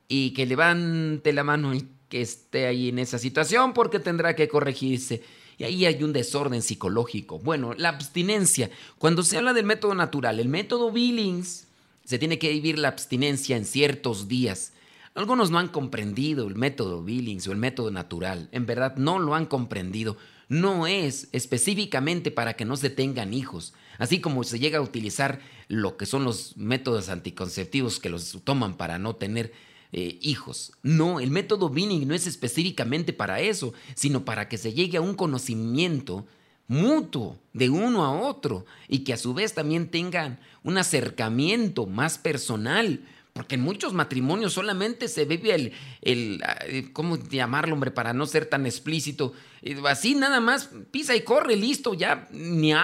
[0.07, 4.47] Y que levante la mano el que esté ahí en esa situación porque tendrá que
[4.47, 5.21] corregirse.
[5.61, 7.37] Y ahí hay un desorden psicológico.
[7.37, 8.71] Bueno, la abstinencia.
[8.97, 11.67] Cuando se habla del método natural, el método Billings,
[12.03, 14.73] se tiene que vivir la abstinencia en ciertos días.
[15.13, 18.49] Algunos no han comprendido el método Billings o el método natural.
[18.51, 20.17] En verdad no lo han comprendido.
[20.49, 23.75] No es específicamente para que no se tengan hijos.
[23.99, 28.77] Así como se llega a utilizar lo que son los métodos anticonceptivos que los toman
[28.77, 29.53] para no tener
[29.93, 30.73] eh, hijos.
[30.83, 35.01] No, el método Binning no es específicamente para eso, sino para que se llegue a
[35.01, 36.25] un conocimiento
[36.67, 42.17] mutuo de uno a otro y que a su vez también tengan un acercamiento más
[42.17, 43.01] personal.
[43.33, 47.91] Porque en muchos matrimonios solamente se vive el, el, eh, ¿cómo llamarlo, hombre?
[47.91, 49.33] Para no ser tan explícito.
[49.61, 52.27] Eh, así nada más, pisa y corre, listo, ya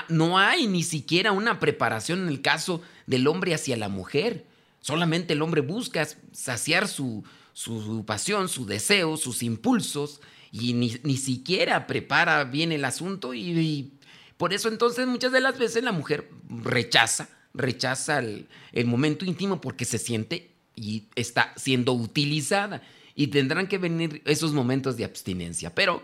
[0.10, 4.47] no hay ni siquiera una preparación en el caso del hombre hacia la mujer.
[4.88, 7.22] Solamente el hombre busca saciar su,
[7.52, 13.92] su pasión, su deseo, sus impulsos y ni, siquiera prepara bien el asunto y,
[14.38, 19.60] por eso entonces muchas de las veces la mujer rechaza, rechaza el, el momento íntimo
[19.60, 22.82] porque se siente y está siendo utilizada
[23.14, 26.02] y tendrán que venir esos momentos de abstinencia, pero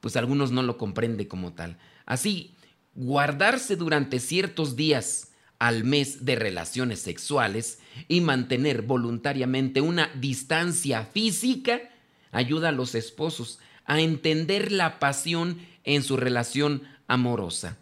[0.00, 1.78] pues algunos no lo comprenden como tal.
[2.06, 2.56] Así,
[2.96, 5.28] guardarse durante ciertos días
[5.58, 11.80] al mes de relaciones sexuales y mantener voluntariamente una distancia física
[12.32, 17.78] ayuda a los esposos a entender la pasión en su relación amorosa.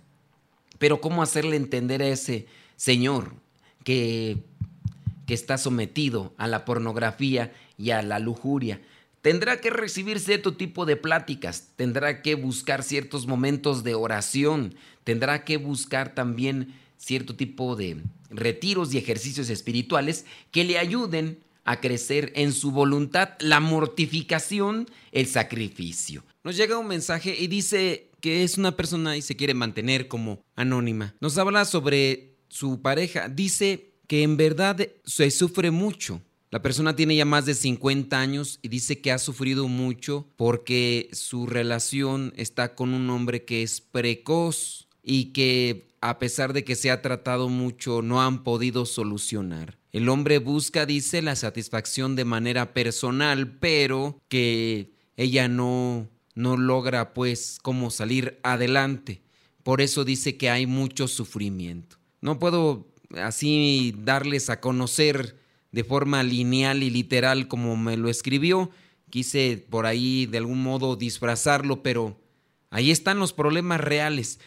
[0.79, 3.35] Pero ¿cómo hacerle entender a ese señor
[3.85, 4.45] que,
[5.27, 8.81] que está sometido a la pornografía y a la lujuria?
[9.23, 15.45] Tendrá que recibir cierto tipo de pláticas, tendrá que buscar ciertos momentos de oración, tendrá
[15.45, 22.33] que buscar también cierto tipo de retiros y ejercicios espirituales que le ayuden a crecer
[22.37, 26.25] en su voluntad, la mortificación, el sacrificio.
[26.43, 30.43] Nos llega un mensaje y dice que es una persona y se quiere mantener como
[30.57, 31.15] anónima.
[31.21, 33.29] Nos habla sobre su pareja.
[33.29, 36.21] Dice que en verdad se sufre mucho.
[36.51, 41.09] La persona tiene ya más de 50 años y dice que ha sufrido mucho porque
[41.13, 46.77] su relación está con un hombre que es precoz y que a pesar de que
[46.77, 49.79] se ha tratado mucho no han podido solucionar.
[49.91, 57.15] El hombre busca, dice, la satisfacción de manera personal, pero que ella no, no logra
[57.15, 59.23] pues cómo salir adelante.
[59.63, 61.97] Por eso dice que hay mucho sufrimiento.
[62.21, 62.87] No puedo
[63.17, 65.39] así darles a conocer
[65.73, 68.71] de forma lineal y literal como me lo escribió.
[69.09, 72.21] Quise por ahí de algún modo disfrazarlo, pero
[72.69, 74.39] ahí están los problemas reales.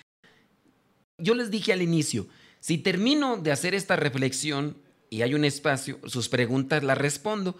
[1.17, 2.27] Yo les dije al inicio,
[2.59, 4.77] si termino de hacer esta reflexión,
[5.09, 7.57] y hay un espacio, sus preguntas las respondo.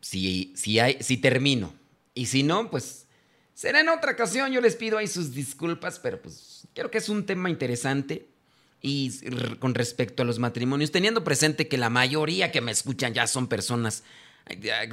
[0.00, 1.72] Si, si, hay, si termino.
[2.14, 3.06] Y si no, pues
[3.54, 4.52] será en otra ocasión.
[4.52, 8.28] Yo les pido ahí sus disculpas, pero pues creo que es un tema interesante.
[8.82, 9.12] Y
[9.60, 13.46] con respecto a los matrimonios, teniendo presente que la mayoría que me escuchan ya son
[13.46, 14.02] personas,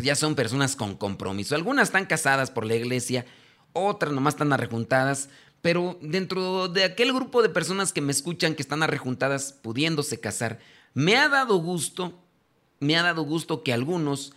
[0.02, 1.56] ya son personas con compromiso.
[1.56, 3.26] Algunas están casadas por la iglesia,
[3.74, 5.28] otras nomás están arrejuntadas,
[5.62, 10.60] pero dentro de aquel grupo de personas que me escuchan que están arrejuntadas pudiéndose casar,
[10.94, 12.20] me ha dado gusto,
[12.80, 14.34] me ha dado gusto que algunos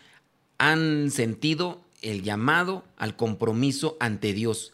[0.59, 4.73] han sentido el llamado al compromiso ante Dios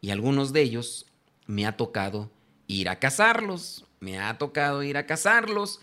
[0.00, 1.06] y algunos de ellos
[1.46, 2.30] me ha tocado
[2.66, 5.80] ir a casarlos, me ha tocado ir a casarlos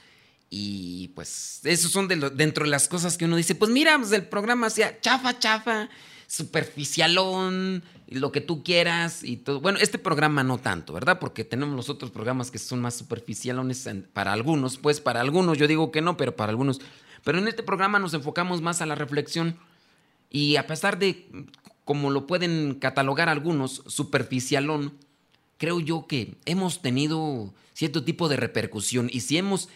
[0.49, 4.11] y pues esos son de dentro de las cosas que uno dice, pues mira, pues
[4.11, 5.89] el programa sea chafa, chafa,
[6.27, 9.61] superficialón, lo que tú quieras y todo.
[9.61, 11.19] Bueno, este programa no tanto, ¿verdad?
[11.19, 15.67] Porque tenemos los otros programas que son más superficialones para algunos, pues para algunos yo
[15.67, 16.81] digo que no, pero para algunos.
[17.23, 19.57] Pero en este programa nos enfocamos más a la reflexión
[20.29, 21.27] y a pesar de,
[21.85, 24.93] como lo pueden catalogar algunos, superficialón,
[25.57, 29.69] creo yo que hemos tenido cierto tipo de repercusión y si hemos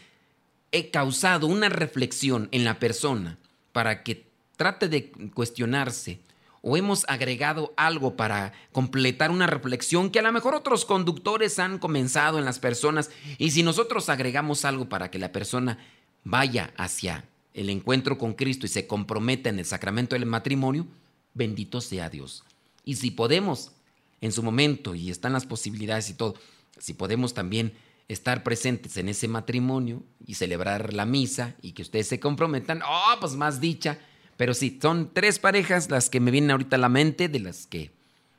[0.71, 3.37] he causado una reflexión en la persona
[3.73, 4.25] para que
[4.57, 6.19] trate de cuestionarse
[6.65, 11.77] o hemos agregado algo para completar una reflexión que a lo mejor otros conductores han
[11.77, 15.77] comenzado en las personas y si nosotros agregamos algo para que la persona
[16.23, 20.87] vaya hacia el encuentro con Cristo y se comprometa en el sacramento del matrimonio,
[21.33, 22.45] bendito sea Dios.
[22.85, 23.73] Y si podemos,
[24.21, 26.35] en su momento, y están las posibilidades y todo,
[26.79, 27.73] si podemos también
[28.07, 33.15] estar presentes en ese matrimonio y celebrar la misa y que ustedes se comprometan, oh,
[33.19, 33.99] pues más dicha
[34.37, 37.67] pero sí, son tres parejas las que me vienen ahorita a la mente, de las
[37.67, 37.91] que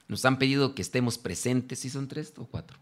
[0.09, 1.80] nos han pedido que estemos presentes.
[1.80, 2.78] ¿Sí son tres o cuatro?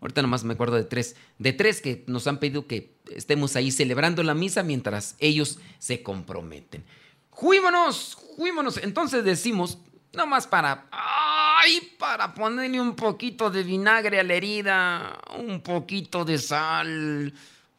[0.00, 1.16] Ahorita nomás me acuerdo de tres.
[1.38, 6.02] De tres que nos han pedido que estemos ahí celebrando la misa mientras ellos se
[6.02, 6.84] comprometen.
[7.30, 8.14] ¡Juímonos!
[8.36, 8.76] ¡Juímonos!
[8.78, 9.78] Entonces decimos,
[10.12, 10.86] nomás para...
[10.90, 11.94] ¡Ay!
[11.98, 17.32] Para ponerle un poquito de vinagre a la herida, un poquito de sal,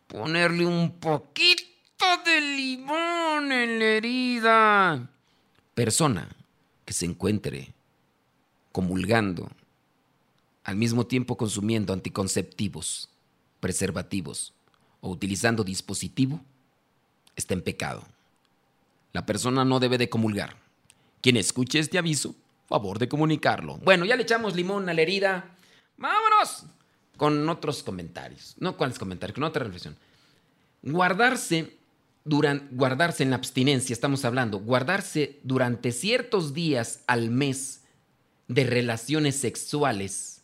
[0.08, 1.75] ponerle un poquito
[2.26, 5.10] de limón en la herida.
[5.74, 6.28] Persona
[6.86, 7.74] que se encuentre
[8.72, 9.50] comulgando,
[10.64, 13.10] al mismo tiempo consumiendo anticonceptivos,
[13.60, 14.54] preservativos
[15.02, 16.42] o utilizando dispositivo,
[17.36, 18.04] está en pecado.
[19.14, 20.58] La persona no debe de comulgar.
[21.22, 22.36] Quien escuche este aviso,
[22.68, 23.78] favor de comunicarlo.
[23.78, 25.56] Bueno, ya le echamos limón a la herida.
[25.98, 26.66] ¡Vámonos!
[27.18, 28.56] Con otros comentarios.
[28.60, 29.36] No, con los comentarios?
[29.36, 29.96] Con otra reflexión.
[30.84, 31.78] Guardarse
[32.26, 37.82] guardarse en la abstinencia, estamos hablando, guardarse durante ciertos días al mes
[38.48, 40.42] de relaciones sexuales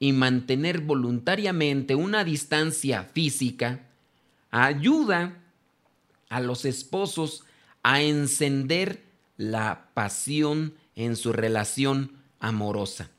[0.00, 3.86] y mantener voluntariamente una distancia física
[4.50, 5.38] ayuda
[6.28, 7.44] a los esposos
[7.84, 9.02] a encender
[9.36, 13.10] la pasión en su relación amorosa.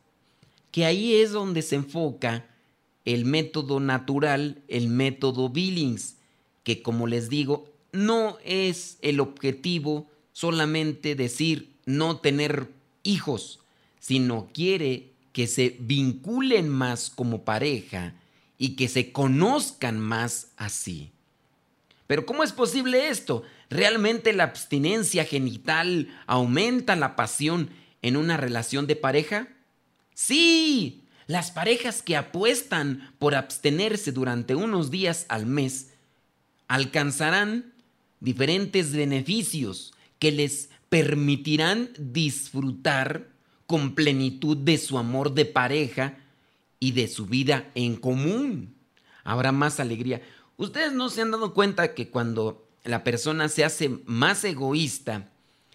[0.72, 2.47] Que ahí es donde se enfoca
[3.06, 6.18] el método natural, el método Billings,
[6.64, 12.69] que como les digo, no es el objetivo solamente decir no tener
[13.03, 13.59] hijos,
[13.99, 18.15] sino quiere que se vinculen más como pareja
[18.57, 21.11] y que se conozcan más así.
[22.07, 23.43] Pero ¿cómo es posible esto?
[23.69, 27.69] ¿Realmente la abstinencia genital aumenta la pasión
[28.01, 29.47] en una relación de pareja?
[30.13, 35.91] Sí, las parejas que apuestan por abstenerse durante unos días al mes
[36.67, 37.72] alcanzarán
[38.24, 43.28] diferentes beneficios que les permitirán disfrutar
[43.67, 46.17] con plenitud de su amor de pareja
[46.80, 48.76] y de su vida en común.
[49.26, 50.21] Habrá más alegría.
[50.55, 55.30] Ustedes no se han dado cuenta que cuando la persona se hace más egoísta,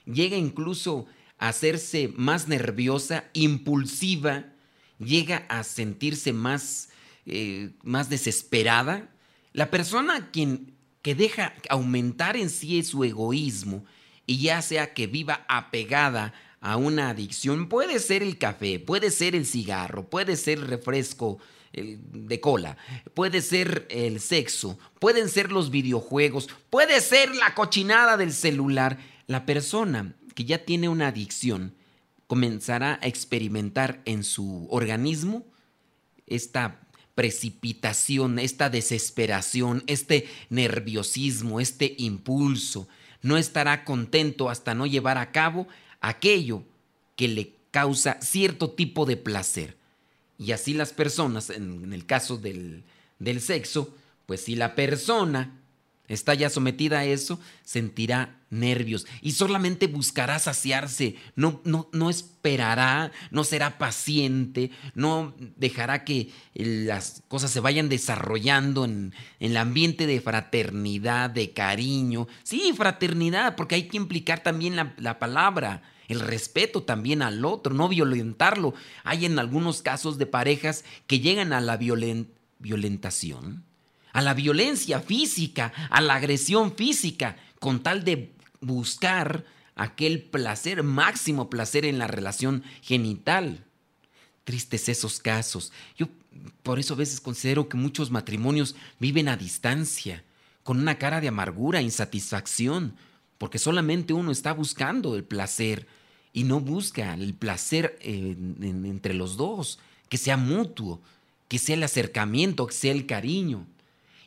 [0.07, 1.07] llega incluso
[1.39, 4.47] a hacerse más nerviosa, impulsiva,
[4.99, 6.89] llega a sentirse más,
[7.27, 9.11] eh, más desesperada.
[9.53, 13.85] La persona quien que deja aumentar en sí su egoísmo
[14.27, 19.35] y ya sea que viva apegada a una adicción, puede ser el café, puede ser
[19.35, 21.39] el cigarro, puede ser el refresco
[21.73, 22.77] de cola,
[23.15, 28.99] puede ser el sexo, pueden ser los videojuegos, puede ser la cochinada del celular.
[29.27, 31.75] La persona que ya tiene una adicción
[32.27, 35.47] comenzará a experimentar en su organismo
[36.27, 36.88] esta
[37.19, 42.87] precipitación, esta desesperación, este nerviosismo, este impulso.
[43.23, 45.67] No estará contento hasta no llevar a cabo
[46.01, 46.63] aquello
[47.17, 49.77] que le causa cierto tipo de placer.
[50.39, 52.85] Y así las personas, en, el caso del,
[53.19, 53.93] del sexo,
[54.27, 55.59] pues si la persona
[56.07, 63.13] está ya sometida a eso, sentirá nervios y solamente buscará saciarse, no, no, no esperará,
[63.31, 70.07] no será paciente, no dejará que las cosas se vayan desarrollando en, en, el ambiente
[70.07, 72.29] de fraternidad, de cariño.
[72.43, 75.83] Sí, fraternidad, porque hay que implicar también la, la palabra.
[76.09, 78.73] El respeto también al otro, no violentarlo.
[79.05, 83.65] Hay en algunos casos de parejas que llegan a la violentación
[84.19, 89.45] a la violencia física, a la agresión física, con tal de buscar
[89.77, 93.65] aquel placer, máximo placer en la relación genital.
[94.45, 95.73] Tristes esos casos.
[95.97, 96.09] Yo
[96.63, 100.25] por eso a veces considero que muchos matrimonios viven a distancia,
[100.63, 102.95] con una cara de amargura, insatisfacción,
[103.39, 105.87] porque solamente uno está buscando el placer
[106.33, 109.79] y no busca el placer entre los dos,
[110.09, 111.01] que sea mutuo,
[111.49, 113.67] que sea el acercamiento, que sea el cariño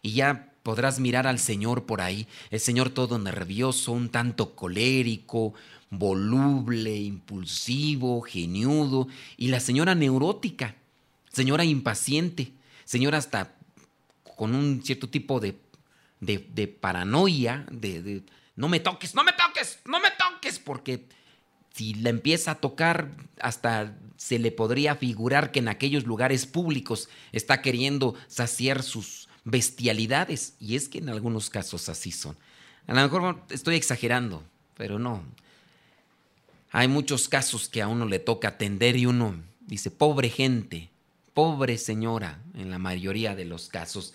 [0.01, 5.53] y ya podrás mirar al Señor por ahí, el Señor todo nervioso, un tanto colérico,
[5.91, 9.07] voluble, impulsivo, geniudo,
[9.38, 10.76] y la señora neurótica,
[11.32, 12.53] señora impaciente,
[12.86, 13.55] señora hasta
[14.38, 15.59] con un cierto tipo de,
[16.20, 18.24] de, paranoia, de,
[18.55, 21.05] no me toques, no me toques, no me toques, porque
[21.74, 27.09] si la empieza a tocar, hasta se le podría figurar que en aquellos lugares públicos
[27.32, 30.55] está queriendo saciar sus, bestialidades.
[30.59, 32.37] Y es que en algunos casos así son.
[32.87, 34.43] A lo mejor estoy exagerando,
[34.77, 35.23] pero no.
[36.71, 39.35] Hay muchos casos que a uno le toca atender y uno
[39.67, 40.89] dice, pobre gente,
[41.33, 44.13] pobre señora, en la mayoría de los casos.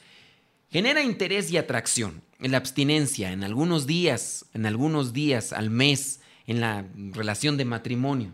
[0.70, 6.20] Genera interés y atracción en la abstinencia, en algunos días, en algunos días al mes,
[6.46, 8.32] en la relación de matrimonio.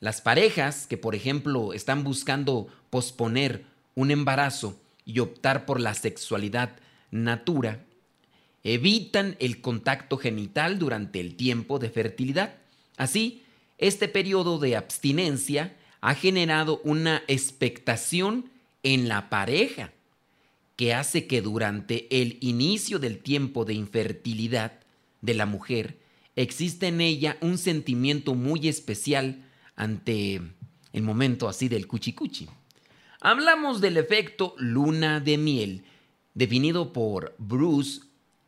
[0.00, 3.64] Las parejas que, por ejemplo, están buscando posponer
[3.94, 4.78] un embarazo,
[5.08, 6.76] y optar por la sexualidad
[7.10, 7.86] natura,
[8.62, 12.56] evitan el contacto genital durante el tiempo de fertilidad.
[12.98, 13.42] Así,
[13.78, 18.50] este periodo de abstinencia ha generado una expectación
[18.82, 19.92] en la pareja
[20.76, 24.78] que hace que durante el inicio del tiempo de infertilidad
[25.22, 25.98] de la mujer
[26.36, 29.42] exista en ella un sentimiento muy especial
[29.74, 30.42] ante
[30.92, 32.46] el momento así del cuchicuchi.
[33.20, 35.82] Hablamos del efecto luna de miel,
[36.34, 38.02] definido por Bruce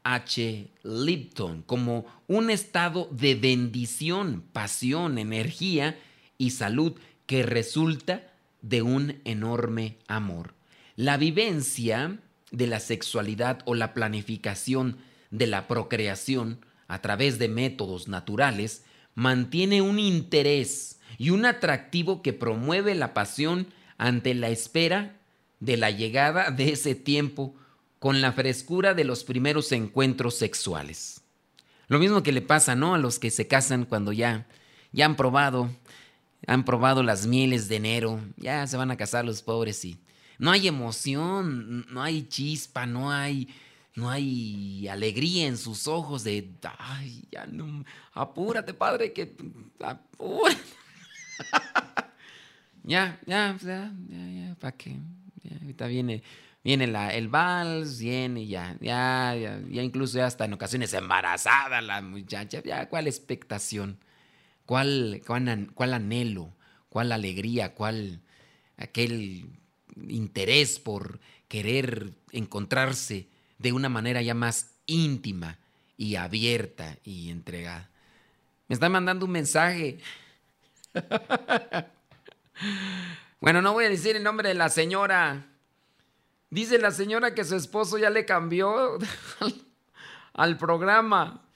[0.04, 0.68] H.
[0.84, 5.98] Lipton como un estado de bendición, pasión, energía
[6.38, 6.92] y salud
[7.26, 8.30] que resulta
[8.62, 10.54] de un enorme amor.
[10.94, 12.20] La vivencia
[12.52, 14.98] de la sexualidad o la planificación
[15.32, 18.84] de la procreación a través de métodos naturales
[19.16, 23.66] mantiene un interés y un atractivo que promueve la pasión
[24.00, 25.20] ante la espera
[25.60, 27.54] de la llegada de ese tiempo
[27.98, 31.20] con la frescura de los primeros encuentros sexuales.
[31.86, 32.94] Lo mismo que le pasa, ¿no?
[32.94, 34.46] A los que se casan cuando ya,
[34.90, 35.70] ya han probado
[36.46, 39.98] han probado las mieles de enero, ya se van a casar los pobres y
[40.38, 43.54] no hay emoción, no hay chispa, no hay,
[43.94, 47.84] no hay alegría en sus ojos de, ay, ya no,
[48.14, 49.36] apúrate padre, que
[49.84, 50.56] apúrate.
[52.84, 54.96] Ya, ya, ya, ya, ya, ¿para qué?
[55.42, 56.22] Ya, ahorita viene,
[56.64, 61.80] viene la, el vals, viene ya, ya, ya, ya incluso ya hasta en ocasiones embarazada
[61.80, 63.98] la muchacha, ya, ¿cuál expectación?
[64.66, 66.54] ¿Cuál, cuál, anhelo?
[66.88, 67.74] ¿Cuál alegría?
[67.74, 68.20] ¿Cuál
[68.76, 69.50] aquel
[70.08, 71.18] interés por
[71.48, 73.28] querer encontrarse
[73.58, 75.58] de una manera ya más íntima
[75.96, 77.90] y abierta y entregada?
[78.68, 79.98] Me está mandando un mensaje.
[83.40, 85.46] bueno, no voy a decir el nombre de la señora.
[86.50, 88.98] Dice la señora que su esposo ya le cambió
[90.34, 91.46] al programa.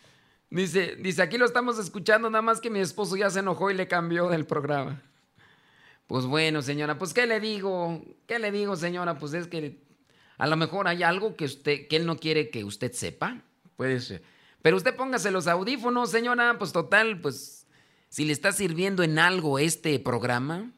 [0.51, 3.75] Dice, dice, aquí lo estamos escuchando, nada más que mi esposo ya se enojó y
[3.75, 5.03] le cambió del programa.
[6.07, 8.05] Pues bueno, señora, pues ¿qué le digo?
[8.27, 9.19] ¿Qué le digo, señora?
[9.19, 9.81] Pues es que
[10.39, 13.43] a lo mejor hay algo que usted, que él no quiere que usted sepa.
[13.77, 14.23] Puede ser.
[14.63, 17.67] Pero usted póngase los audífonos, señora, pues total, pues
[18.09, 20.71] si le está sirviendo en algo este programa,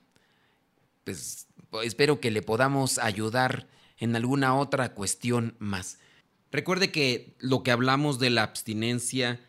[1.07, 1.47] pues
[1.85, 5.99] espero que le podamos ayudar en alguna otra cuestión más.
[6.51, 9.41] Recuerde que lo que hablamos de la abstinencia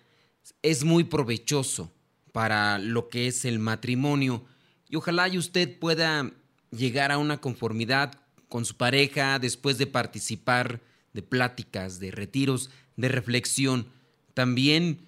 [0.61, 1.91] es muy provechoso
[2.31, 4.45] para lo que es el matrimonio
[4.87, 6.31] y ojalá y usted pueda
[6.69, 8.13] llegar a una conformidad
[8.49, 10.81] con su pareja después de participar
[11.13, 13.87] de pláticas, de retiros, de reflexión.
[14.35, 15.07] También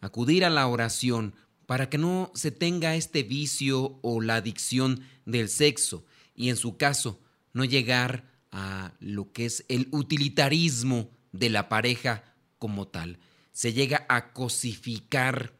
[0.00, 1.34] acudir a la oración
[1.66, 6.04] para que no se tenga este vicio o la adicción del sexo
[6.34, 7.20] y en su caso
[7.52, 12.24] no llegar a lo que es el utilitarismo de la pareja
[12.58, 13.18] como tal
[13.56, 15.54] se llega a cosificar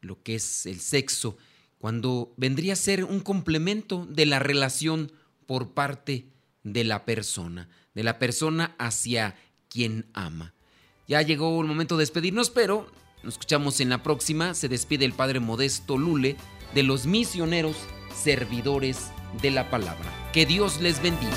[0.00, 1.38] lo que es el sexo,
[1.78, 5.12] cuando vendría a ser un complemento de la relación
[5.46, 6.26] por parte
[6.64, 9.36] de la persona, de la persona hacia
[9.68, 10.54] quien ama.
[11.06, 12.90] Ya llegó el momento de despedirnos, pero
[13.22, 14.54] nos escuchamos en la próxima.
[14.54, 16.36] Se despide el Padre Modesto Lule
[16.74, 17.76] de los misioneros
[18.14, 19.10] servidores
[19.42, 20.12] de la palabra.
[20.32, 21.36] Que Dios les bendiga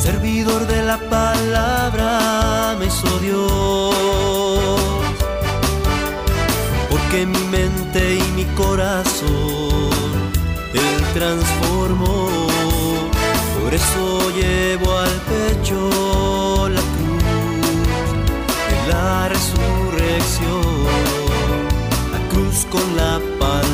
[0.00, 3.94] servidor de la palabra me hizo Dios,
[6.88, 10.10] porque mi mente y mi corazón
[10.72, 12.28] Él transformó,
[13.62, 17.22] por eso llevo al pecho la cruz
[18.70, 19.79] de la resurrección,
[22.70, 23.69] con la palabra